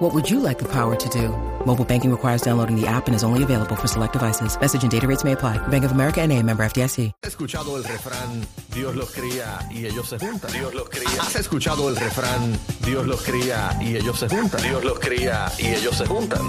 What 0.00 0.14
would 0.14 0.30
you 0.30 0.40
like 0.40 0.58
the 0.58 0.64
power 0.64 0.96
to 0.96 1.08
do? 1.10 1.28
Mobile 1.66 1.84
banking 1.84 2.10
requires 2.10 2.40
downloading 2.40 2.74
the 2.74 2.86
app 2.86 3.06
and 3.06 3.14
is 3.14 3.22
only 3.22 3.42
available 3.42 3.76
for 3.76 3.86
select 3.86 4.14
devices. 4.14 4.58
Message 4.58 4.82
and 4.82 4.90
data 4.90 5.06
rates 5.06 5.24
may 5.24 5.32
apply. 5.32 5.58
Bank 5.68 5.84
of 5.84 5.92
America 5.92 6.22
and 6.22 6.32
a 6.32 6.42
member 6.42 6.64
FDIC. 6.64 7.12
¿Has 7.22 7.34
escuchado 7.34 7.76
el 7.76 7.84
refrán 7.84 8.46
Dios 8.72 8.96
los 8.96 9.10
cría 9.10 9.58
y 9.70 9.84
ellos 9.84 10.08
se 10.08 10.18
juntan? 10.18 10.52
Dios 10.52 10.72
los 10.72 10.88
cría. 10.88 11.20
¿Has 11.20 11.36
escuchado 11.36 11.90
el 11.90 11.96
refrán 11.96 12.58
Dios 12.82 13.06
los 13.06 13.20
cría 13.20 13.76
y 13.78 13.94
ellos 13.94 14.18
se 14.18 14.30
juntan? 14.30 14.62
Dios 14.62 14.82
los 14.82 14.98
cría 14.98 15.52
y 15.58 15.66
ellos 15.66 15.94
se 15.94 16.06
juntan. 16.06 16.46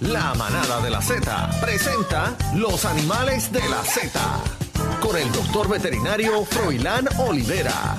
La 0.00 0.34
manada 0.34 0.82
de 0.82 0.90
la 0.90 1.00
Z 1.00 1.50
presenta 1.62 2.36
Los 2.54 2.84
animales 2.84 3.50
de 3.50 3.66
la 3.66 3.82
Z 3.82 4.20
con 5.00 5.16
el 5.16 5.32
doctor 5.32 5.70
veterinario 5.70 6.44
Froilán 6.44 7.08
Olivera. 7.18 7.96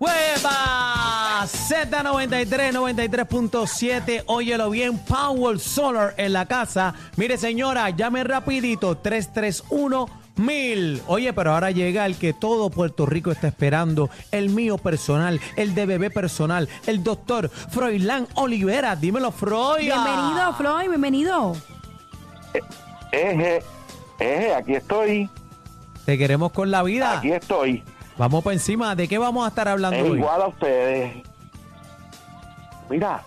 ¡Hueva! 0.00 1.31
Z93, 1.44 2.72
93.7. 2.72 4.24
Óyelo 4.26 4.70
bien, 4.70 4.98
Power 4.98 5.58
Solar 5.58 6.14
en 6.16 6.32
la 6.32 6.46
casa. 6.46 6.94
Mire, 7.16 7.36
señora, 7.38 7.90
llame 7.90 8.24
rapidito, 8.24 8.96
331 8.98 10.06
mil. 10.36 11.02
Oye, 11.06 11.32
pero 11.32 11.52
ahora 11.54 11.70
llega 11.70 12.06
el 12.06 12.16
que 12.16 12.32
todo 12.32 12.70
Puerto 12.70 13.04
Rico 13.06 13.30
está 13.32 13.48
esperando, 13.48 14.08
el 14.30 14.48
mío 14.48 14.78
personal, 14.78 15.40
el 15.56 15.74
de 15.74 15.86
bebé 15.86 16.10
personal, 16.10 16.68
el 16.86 17.02
doctor 17.04 17.50
Froilán 17.50 18.26
Olivera. 18.34 18.96
Dímelo, 18.96 19.30
Freud. 19.32 19.80
Bienvenido, 19.80 20.52
Floyd, 20.56 20.88
bienvenido. 20.88 21.56
Eje, 23.12 23.62
eje, 24.18 24.54
aquí 24.54 24.74
estoy, 24.74 25.28
Te 26.06 26.16
queremos 26.16 26.52
con 26.52 26.70
la 26.70 26.82
vida. 26.82 27.18
aquí 27.18 27.30
estoy. 27.32 27.82
Vamos 28.18 28.42
por 28.44 28.52
encima. 28.52 28.94
¿De 28.94 29.08
qué 29.08 29.18
vamos 29.18 29.44
a 29.44 29.48
estar 29.48 29.68
hablando 29.68 29.96
Es 29.98 30.04
hoy? 30.10 30.18
igual 30.18 30.42
a 30.42 30.48
ustedes. 30.48 31.12
Mira, 32.90 33.22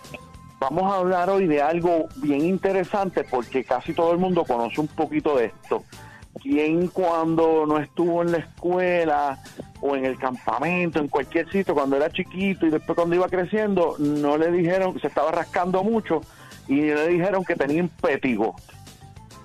vamos 0.60 0.92
a 0.92 0.96
hablar 0.96 1.30
hoy 1.30 1.46
de 1.46 1.60
algo 1.62 2.08
bien 2.16 2.44
interesante 2.44 3.24
porque 3.24 3.64
casi 3.64 3.92
todo 3.92 4.12
el 4.12 4.18
mundo 4.18 4.44
conoce 4.44 4.80
un 4.80 4.88
poquito 4.88 5.36
de 5.36 5.46
esto. 5.46 5.84
¿Quién 6.42 6.88
cuando 6.88 7.64
no 7.66 7.78
estuvo 7.78 8.22
en 8.22 8.32
la 8.32 8.38
escuela 8.38 9.38
o 9.80 9.96
en 9.96 10.04
el 10.04 10.18
campamento, 10.18 11.00
en 11.00 11.08
cualquier 11.08 11.50
sitio, 11.50 11.74
cuando 11.74 11.96
era 11.96 12.10
chiquito 12.10 12.66
y 12.66 12.70
después 12.70 12.94
cuando 12.94 13.16
iba 13.16 13.26
creciendo, 13.28 13.96
no 13.98 14.36
le 14.36 14.50
dijeron, 14.52 14.98
se 15.00 15.06
estaba 15.08 15.32
rascando 15.32 15.82
mucho 15.82 16.20
y 16.68 16.82
le 16.82 17.08
dijeron 17.08 17.44
que 17.44 17.56
tenía 17.56 17.78
impétigo? 17.78 18.54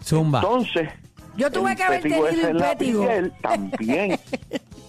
Zumba. 0.03 0.39
Entonces, 0.39 0.89
Yo 1.37 1.49
tuve 1.49 1.71
el 1.71 1.77
que 1.77 1.83
haber 1.83 2.01
tenido 2.01 2.29
impétigo. 2.29 3.07
también. 3.41 4.19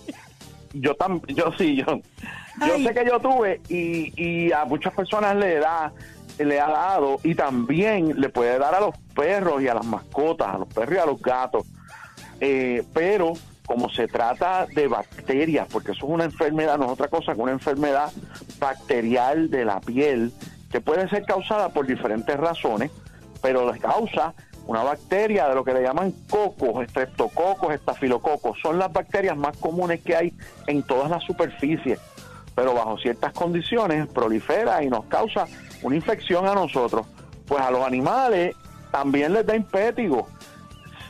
yo 0.73 0.95
tam, 0.95 1.21
yo 1.29 1.53
sí, 1.57 1.77
yo, 1.77 2.01
yo 2.61 2.75
Ay. 2.75 2.85
sé 2.85 2.95
que 2.95 3.05
yo 3.07 3.21
tuve 3.21 3.61
y, 3.69 4.13
y 4.17 4.53
a 4.53 4.65
muchas 4.65 4.93
personas 4.93 5.37
le 5.37 5.59
da 5.59 5.93
le 6.39 6.61
ha 6.61 6.69
dado 6.69 7.19
y 7.23 7.35
también 7.35 8.21
le 8.21 8.29
puede 8.29 8.59
dar 8.59 8.75
a 8.75 8.81
los 8.81 8.97
perros 9.15 9.63
y 9.63 9.69
a 9.69 9.75
las 9.75 9.85
mascotas, 9.85 10.55
a 10.55 10.59
los 10.59 10.69
perros 10.69 10.95
y 10.97 10.99
a 10.99 11.07
los 11.07 11.21
gatos. 11.21 11.67
Eh, 12.41 12.83
pero 12.93 13.35
como 13.67 13.89
se 13.89 14.09
trata 14.09 14.67
de 14.67 14.89
bacterias, 14.89 15.69
porque 15.71 15.93
eso 15.93 16.07
es 16.07 16.13
una 16.13 16.25
enfermedad, 16.25 16.79
no 16.79 16.87
es 16.87 16.91
otra 16.91 17.09
cosa 17.09 17.35
que 17.35 17.41
una 17.41 17.53
enfermedad 17.53 18.11
bacterial 18.59 19.51
de 19.51 19.65
la 19.65 19.81
piel 19.81 20.33
que 20.71 20.81
puede 20.81 21.09
ser 21.09 21.25
causada 21.25 21.69
por 21.69 21.87
diferentes 21.87 22.37
razones, 22.37 22.91
pero 23.41 23.71
les 23.71 23.81
causa 23.81 24.35
una 24.67 24.83
bacteria 24.83 25.49
de 25.49 25.55
lo 25.55 25.65
que 25.65 25.75
le 25.75 25.83
llaman 25.83 26.13
cocos, 26.31 26.85
estreptococos, 26.85 27.75
estafilococos. 27.75 28.59
Son 28.63 28.79
las 28.79 28.93
bacterias 28.93 29.37
más 29.37 29.57
comunes 29.57 30.01
que 30.01 30.17
hay 30.17 30.33
en 30.67 30.83
todas 30.83 31.11
las 31.11 31.23
superficies, 31.25 31.99
pero 32.55 32.75
bajo 32.75 32.99
ciertas 32.99 33.33
condiciones 33.33 34.07
prolifera 34.09 34.83
y 34.83 34.89
nos 34.89 35.05
causa 35.07 35.47
una 35.83 35.97
infección 35.97 36.47
a 36.47 36.55
nosotros. 36.55 37.07
Pues 37.47 37.63
a 37.63 37.71
los 37.71 37.85
animales 37.85 38.55
también 38.91 39.33
les 39.33 39.47
da 39.47 39.57
impétigo. 39.57 40.29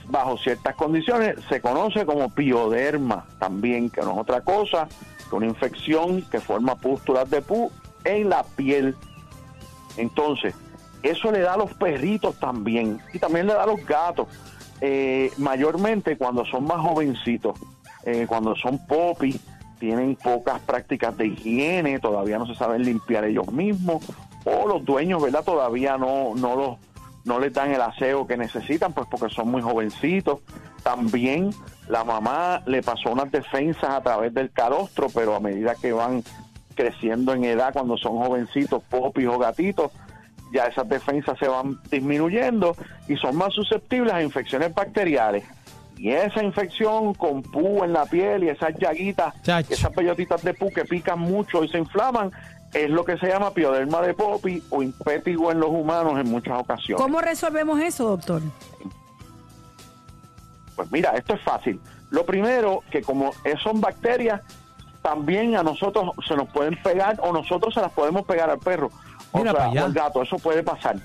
Bajo 0.09 0.37
ciertas 0.39 0.75
condiciones 0.75 1.37
se 1.49 1.61
conoce 1.61 2.05
como 2.05 2.29
pioderma 2.31 3.27
también, 3.39 3.91
que 3.91 4.01
no 4.03 4.13
es 4.13 4.19
otra 4.19 4.41
cosa 4.41 4.89
que 5.29 5.37
una 5.37 5.47
infección 5.47 6.23
que 6.23 6.41
forma 6.41 6.77
pústulas 6.77 7.31
de 7.31 7.41
pu 7.41 7.71
en 8.05 8.29
la 8.29 8.43
piel. 8.43 8.97
Entonces, 9.97 10.55
eso 11.03 11.33
le 11.33 11.41
da 11.41 11.55
a 11.55 11.57
los 11.57 11.73
perritos 11.75 12.39
también 12.39 13.01
y 13.13 13.19
también 13.19 13.47
le 13.47 13.55
da 13.55 13.65
a 13.65 13.67
los 13.67 13.85
gatos, 13.85 14.29
eh, 14.81 15.31
mayormente 15.39 16.17
cuando 16.17 16.45
son 16.45 16.65
más 16.65 16.79
jovencitos, 16.79 17.59
eh, 18.05 18.27
cuando 18.29 18.55
son 18.57 18.85
popis, 18.87 19.41
tienen 19.83 20.15
pocas 20.15 20.61
prácticas 20.61 21.19
de 21.19 21.27
higiene, 21.27 21.99
todavía 21.99 22.39
no 22.39 22.47
se 22.47 22.55
saben 22.55 22.85
limpiar 22.85 23.25
ellos 23.25 23.51
mismos, 23.51 24.05
o 24.45 24.69
los 24.69 24.85
dueños, 24.85 25.21
¿verdad? 25.21 25.43
Todavía 25.43 25.99
no, 25.99 26.37
no, 26.37 26.55
los, 26.55 26.79
no 27.25 27.41
les 27.41 27.53
dan 27.53 27.73
el 27.73 27.81
aseo 27.81 28.25
que 28.25 28.37
necesitan, 28.37 28.93
pues 28.93 29.09
porque 29.11 29.35
son 29.35 29.51
muy 29.51 29.61
jovencitos. 29.61 30.39
También 30.85 31.51
la 31.89 32.05
mamá 32.05 32.63
le 32.65 32.81
pasó 32.81 33.11
unas 33.11 33.33
defensas 33.33 33.91
a 33.91 34.01
través 34.01 34.33
del 34.33 34.53
calostro, 34.53 35.09
pero 35.13 35.35
a 35.35 35.41
medida 35.41 35.75
que 35.75 35.93
van 35.93 36.23
creciendo 36.77 37.35
en 37.35 37.43
edad, 37.43 37.73
cuando 37.73 37.97
son 37.97 38.19
jovencitos, 38.19 38.85
popis 38.85 39.27
o 39.27 39.37
gatitos, 39.37 39.91
ya 40.53 40.67
esas 40.67 40.89
defensas 40.89 41.37
se 41.41 41.49
van 41.49 41.81
disminuyendo 41.91 42.77
y 43.09 43.17
son 43.17 43.35
más 43.35 43.53
susceptibles 43.53 44.13
a 44.13 44.23
infecciones 44.23 44.73
bacteriales. 44.73 45.43
Y 46.03 46.11
esa 46.11 46.43
infección 46.43 47.15
con 47.15 47.43
pu 47.43 47.85
en 47.85 47.93
la 47.93 48.05
piel 48.07 48.43
y 48.43 48.49
esas 48.49 48.75
llaguitas, 48.77 49.41
Chacho. 49.43 49.73
esas 49.73 49.93
pelotitas 49.93 50.43
de 50.43 50.53
pu 50.53 50.69
que 50.73 50.85
pican 50.85 51.21
mucho 51.21 51.63
y 51.63 51.69
se 51.69 51.79
inflaman, 51.79 52.33
es 52.75 52.91
lo 52.91 53.05
que 53.05 53.17
se 53.19 53.29
llama 53.29 53.53
pioderma 53.53 54.01
de 54.03 54.13
popi 54.13 54.61
o 54.71 54.83
impétigo 54.83 55.53
en 55.53 55.61
los 55.61 55.69
humanos 55.71 56.19
en 56.19 56.29
muchas 56.29 56.59
ocasiones. 56.59 57.01
¿Cómo 57.01 57.21
resolvemos 57.21 57.79
eso, 57.81 58.09
doctor? 58.09 58.43
Pues 60.75 60.91
mira, 60.91 61.11
esto 61.11 61.35
es 61.35 61.41
fácil. 61.43 61.81
Lo 62.11 62.27
primero, 62.27 62.81
que 62.91 63.01
como 63.03 63.31
es- 63.45 63.61
son 63.63 63.81
bacterias, 63.81 64.41
también 65.03 65.55
a 65.57 65.63
nosotros 65.63 66.11
se 66.27 66.35
nos 66.35 66.49
pueden 66.49 66.81
pegar 66.83 67.17
o 67.23 67.33
nosotros 67.33 67.75
se 67.75 67.81
las 67.81 67.93
podemos 67.93 68.25
pegar 68.25 68.51
al 68.51 68.59
perro 68.59 68.91
o, 69.33 69.41
sea, 69.43 69.53
o 69.53 69.85
al 69.85 69.93
gato, 69.93 70.23
eso 70.23 70.37
puede 70.39 70.65
pasar. 70.65 70.97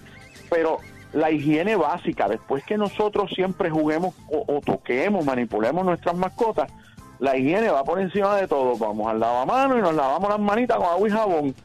Pero 0.49 0.77
la 1.13 1.31
higiene 1.31 1.75
básica, 1.75 2.27
después 2.27 2.63
que 2.65 2.77
nosotros 2.77 3.31
siempre 3.33 3.69
juguemos 3.69 4.15
o, 4.29 4.43
o 4.47 4.61
toquemos, 4.61 5.25
manipulemos 5.25 5.85
nuestras 5.85 6.15
mascotas, 6.15 6.71
la 7.19 7.35
higiene 7.35 7.69
va 7.69 7.83
por 7.83 7.99
encima 7.99 8.35
de 8.35 8.47
todo. 8.47 8.77
Vamos 8.77 9.07
al 9.07 9.19
lavamanos 9.19 9.77
y 9.79 9.81
nos 9.81 9.95
lavamos 9.95 10.29
las 10.29 10.39
manitas 10.39 10.77
con 10.77 10.85
agua 10.85 11.07
y 11.07 11.11
jabón. 11.11 11.55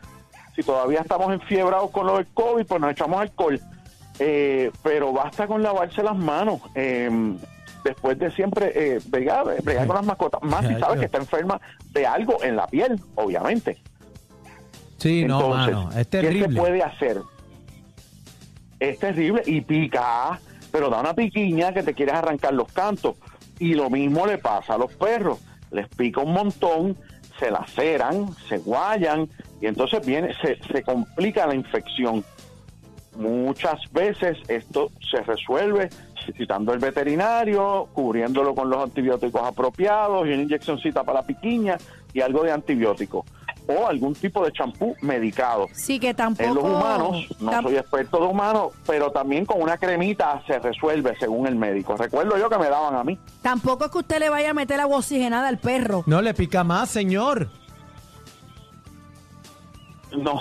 Si 0.57 0.63
todavía 0.63 1.01
estamos 1.01 1.33
enfiebrados 1.33 1.91
con 1.91 2.07
lo 2.07 2.17
del 2.17 2.27
COVID, 2.29 2.67
pues 2.67 2.81
nos 2.81 2.93
echamos 2.93 3.21
alcohol. 3.21 3.61
Eh, 4.19 4.71
pero 4.83 5.13
basta 5.13 5.47
con 5.47 5.63
lavarse 5.63 6.03
las 6.03 6.17
manos. 6.17 6.61
eh, 6.75 7.37
después 7.85 8.19
de 8.19 8.31
siempre 8.31 8.73
eh, 8.75 9.01
bregar, 9.07 9.45
bregar 9.63 9.87
con 9.87 9.97
las 9.97 10.07
mascotas. 10.07 10.43
Más 10.43 10.67
si 10.67 10.75
sabes 10.79 11.01
que 11.01 11.07
está 11.07 11.19
enferma 11.19 11.61
de 11.91 12.07
algo 12.07 12.43
en 12.43 12.57
la 12.57 12.67
piel, 12.67 13.01
obviamente. 13.17 13.79
Sí, 14.99 15.25
no, 15.25 15.49
mano. 15.49 15.89
Es 15.91 15.95
¿qué 15.97 16.03
se 16.05 16.05
terrible. 16.05 16.61
puede 16.61 16.83
hacer? 16.83 17.19
Es 18.83 18.99
terrible 18.99 19.45
y 19.47 19.61
pica, 19.61 20.41
pero 20.73 20.91
da 20.91 20.99
una 20.99 21.15
piquiña 21.15 21.73
que 21.73 21.85
te 21.85 21.95
quieres 21.95 22.17
arrancar 22.17 22.53
los 22.53 22.73
cantos. 22.73 23.15
Y 23.61 23.75
lo 23.75 23.89
mismo 23.89 24.27
le 24.27 24.39
pasa 24.39 24.75
a 24.75 24.79
los 24.79 24.93
perros. 24.95 25.39
Les 25.71 25.87
pica 25.87 26.21
un 26.21 26.33
montón, 26.33 26.97
se 27.39 27.53
laceran, 27.53 28.35
se 28.49 28.59
guayan 28.59 29.29
y 29.61 29.69
entonces 29.69 30.05
viene, 30.05 30.35
se, 30.43 30.59
se 30.65 30.83
complica 30.83 31.47
la 31.47 31.55
infección. 31.55 32.25
Muchas 33.15 33.81
veces 33.93 34.37
esto 34.49 34.91
se 35.09 35.23
resuelve 35.23 35.89
citando 36.37 36.73
al 36.73 36.81
veterinario, 36.81 37.87
cubriéndolo 37.93 38.53
con 38.53 38.69
los 38.69 38.83
antibióticos 38.83 39.43
apropiados 39.45 40.27
y 40.27 40.33
una 40.33 40.43
inyeccióncita 40.43 41.05
para 41.05 41.21
la 41.21 41.27
piquiña 41.27 41.79
y 42.13 42.21
algo 42.21 42.43
de 42.43 42.51
antibiótico 42.51 43.25
o 43.67 43.87
algún 43.87 44.15
tipo 44.15 44.45
de 44.45 44.53
champú 44.53 44.97
medicado. 45.01 45.69
Sí, 45.73 45.99
que 45.99 46.15
tampoco... 46.15 46.49
En 46.49 46.55
los 46.55 46.65
humanos, 46.65 47.27
no 47.41 47.63
soy 47.63 47.77
experto 47.77 48.19
de 48.19 48.27
humanos, 48.27 48.73
pero 48.87 49.11
también 49.11 49.47
con 49.47 49.63
una 49.63 49.77
cremita 49.79 50.43
se 50.47 50.59
resuelve 50.59 51.17
según 51.19 51.47
el 51.47 51.57
médico. 51.57 51.97
Recuerdo 51.97 52.37
yo 52.39 52.49
que 52.49 52.59
me 52.59 52.69
daban 52.69 52.97
a 52.97 53.05
mí. 53.05 53.19
Tampoco 53.43 53.87
es 53.87 53.91
que 53.91 53.99
usted 53.99 54.19
le 54.19 54.31
vaya 54.31 54.51
a 54.51 54.55
meter 54.55 54.81
agua 54.81 54.99
oxigenada 54.99 55.49
al 55.49 55.59
perro. 55.59 56.03
No 56.07 56.23
le 56.23 56.35
pica 56.35 56.65
más, 56.65 56.91
señor. 56.91 57.49
No, 60.17 60.41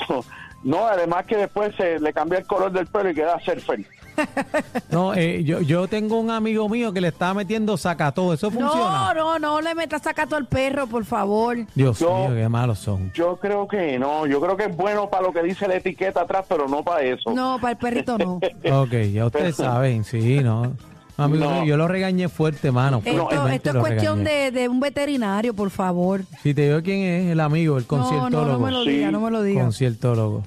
no, 0.63 0.87
además 0.87 1.25
que 1.25 1.37
después 1.37 1.75
se 1.75 1.99
le 1.99 2.13
cambia 2.13 2.39
el 2.39 2.45
color 2.45 2.71
del 2.71 2.87
pelo 2.87 3.09
y 3.09 3.15
queda 3.15 3.39
surfer. 3.39 3.85
No, 4.91 5.13
eh, 5.13 5.43
yo, 5.43 5.61
yo 5.61 5.87
tengo 5.87 6.19
un 6.19 6.29
amigo 6.31 6.67
mío 6.67 6.91
que 6.91 6.99
le 7.01 7.07
estaba 7.09 7.33
metiendo 7.33 7.77
sacató. 7.77 8.33
¿Eso 8.33 8.51
No, 8.51 8.59
funciona? 8.59 9.13
no, 9.13 9.39
no 9.39 9.61
le 9.61 9.73
metas 9.75 10.01
sacato 10.01 10.35
al 10.35 10.47
perro, 10.47 10.85
por 10.87 11.05
favor. 11.05 11.57
Dios 11.75 11.99
Yo- 11.99 12.27
mío, 12.27 12.35
qué 12.35 12.49
malos 12.49 12.79
son. 12.79 13.11
Yo 13.13 13.37
creo 13.37 13.67
que 13.67 13.97
no, 13.97 14.27
yo 14.27 14.41
creo 14.41 14.57
que 14.57 14.65
es 14.65 14.75
bueno 14.75 15.09
para 15.09 15.23
lo 15.23 15.31
que 15.33 15.41
dice 15.43 15.67
la 15.67 15.75
etiqueta 15.75 16.21
atrás, 16.21 16.45
pero 16.49 16.67
no 16.67 16.83
para 16.83 17.03
eso. 17.03 17.31
No, 17.33 17.57
para 17.61 17.71
el 17.71 17.77
perrito 17.77 18.17
no. 18.17 18.39
Ok, 18.81 18.91
ya 19.13 19.25
ustedes 19.27 19.55
saben, 19.55 20.03
sí, 20.03 20.39
¿no? 20.43 20.73
Amigo 21.17 21.45
No. 21.45 21.51
mío, 21.51 21.63
yo 21.65 21.77
lo 21.77 21.87
regañé 21.87 22.29
fuerte, 22.29 22.71
mano. 22.71 23.01
Esto, 23.05 23.11
fuertemente 23.27 23.55
esto 23.55 23.69
es 23.69 23.75
lo 23.75 23.81
cuestión 23.81 24.19
regañé. 24.19 24.51
de, 24.51 24.51
de 24.61 24.69
un 24.69 24.79
veterinario, 24.79 25.53
por 25.53 25.69
favor. 25.69 26.21
Si 26.41 26.53
te 26.53 26.63
digo 26.67 26.81
quién 26.81 27.01
es, 27.03 27.31
el 27.31 27.39
amigo, 27.39 27.77
el 27.77 27.85
No, 27.89 27.97
no, 27.97 28.03
conciertólogo. 28.03 28.51
no 28.53 28.59
me 28.59 28.71
lo 28.71 28.83
diga, 28.83 29.07
Sí. 29.07 29.11
no 29.13 29.19
me 29.19 29.31
lo 29.31 29.41
diga. 29.43 29.61
conciertólogo. 29.61 30.43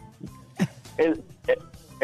El- 0.97 1.23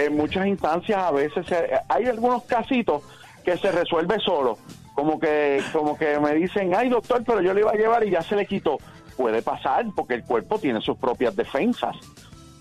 en 0.04 0.16
muchas 0.16 0.46
instancias 0.46 0.98
a 0.98 1.10
veces 1.10 1.46
se- 1.46 1.70
hay 1.88 2.06
algunos 2.06 2.44
casitos 2.44 3.02
que 3.44 3.56
se 3.56 3.70
resuelve 3.72 4.18
solo, 4.18 4.58
como 4.94 5.18
que 5.18 5.62
como 5.72 5.96
que 5.96 6.18
me 6.20 6.34
dicen, 6.34 6.74
ay 6.74 6.88
doctor, 6.88 7.22
pero 7.26 7.40
yo 7.40 7.54
le 7.54 7.60
iba 7.60 7.70
a 7.70 7.74
llevar 7.74 8.06
y 8.06 8.10
ya 8.10 8.22
se 8.22 8.36
le 8.36 8.46
quitó. 8.46 8.78
Puede 9.16 9.42
pasar 9.42 9.84
porque 9.94 10.14
el 10.14 10.24
cuerpo 10.24 10.58
tiene 10.58 10.80
sus 10.80 10.96
propias 10.96 11.34
defensas. 11.36 11.96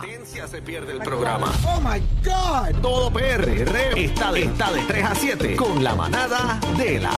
Potencia 0.00 0.48
se 0.48 0.60
pierde 0.62 0.92
el 0.92 0.98
programa. 0.98 1.52
Oh 1.64 1.80
my 1.80 2.00
God. 2.24 2.80
Todo 2.82 3.10
PR 3.12 3.48
está 3.96 4.32
de, 4.32 4.42
está 4.42 4.72
de 4.72 4.80
3 4.82 5.04
a 5.04 5.14
7 5.14 5.54
con 5.56 5.84
la 5.84 5.94
manada 5.94 6.58
de 6.76 6.98
la 6.98 7.12